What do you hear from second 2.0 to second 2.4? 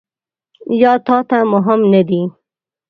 دي؟